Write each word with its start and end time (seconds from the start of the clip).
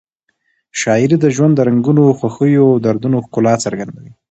شاعري 0.79 1.17
د 1.21 1.25
ژوند 1.35 1.53
د 1.55 1.59
رنګونو، 1.69 2.03
خوښیو 2.19 2.65
او 2.73 2.81
دردونو 2.85 3.17
ښکلا 3.25 3.53
څرګندوي. 3.65 4.11